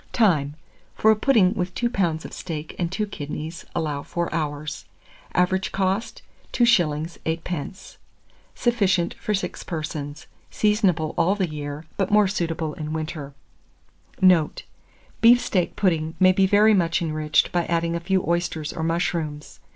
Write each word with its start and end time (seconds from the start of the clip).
Time. 0.13 0.55
For 0.95 1.11
a 1.11 1.15
pudding 1.15 1.53
with 1.53 1.75
2 1.75 1.87
lbs. 1.91 2.25
of 2.25 2.33
steak 2.33 2.75
and 2.79 2.91
2 2.91 3.05
kidneys 3.05 3.65
allow 3.75 4.01
4 4.01 4.33
hours. 4.33 4.85
Average 5.35 5.71
cost, 5.71 6.23
2s. 6.53 7.19
8d. 7.23 7.97
Sufficient 8.55 9.13
for 9.13 9.35
6 9.35 9.63
persons. 9.63 10.25
Seasonable 10.49 11.13
all 11.19 11.35
the 11.35 11.47
year, 11.49 11.85
but 11.97 12.09
more 12.09 12.27
suitable 12.27 12.73
in 12.73 12.93
winter. 12.93 13.35
Note. 14.19 14.63
Beef 15.21 15.39
steak 15.39 15.75
pudding 15.75 16.15
may 16.19 16.31
be 16.31 16.47
very 16.47 16.73
much 16.73 17.03
enriched 17.03 17.51
by 17.51 17.65
adding 17.67 17.95
a 17.95 17.99
few 17.99 18.25
oysters 18.27 18.73
or 18.73 18.81
mushrooms. 18.81 19.59